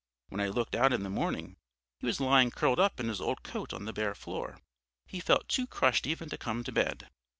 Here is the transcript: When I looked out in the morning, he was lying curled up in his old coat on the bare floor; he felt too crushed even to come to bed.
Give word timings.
When 0.29 0.41
I 0.41 0.47
looked 0.47 0.73
out 0.73 0.93
in 0.93 1.03
the 1.03 1.11
morning, 1.11 1.57
he 1.99 2.07
was 2.07 2.19
lying 2.19 2.49
curled 2.49 2.79
up 2.79 2.99
in 2.99 3.07
his 3.07 3.21
old 3.21 3.43
coat 3.43 3.71
on 3.71 3.85
the 3.85 3.93
bare 3.93 4.15
floor; 4.15 4.57
he 5.05 5.19
felt 5.19 5.47
too 5.47 5.67
crushed 5.67 6.07
even 6.07 6.27
to 6.29 6.39
come 6.39 6.63
to 6.63 6.71
bed. 6.71 7.11